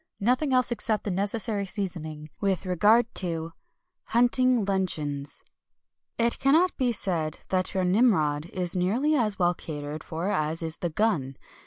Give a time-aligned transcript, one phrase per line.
[0.19, 2.31] Nothing else except the necessary seasoning.
[2.39, 3.51] With regard to
[4.09, 5.43] Hunting Luncheons
[6.17, 10.77] it cannot be said that your Nimrod is nearly as well catered for as is
[10.77, 11.37] the "Gun."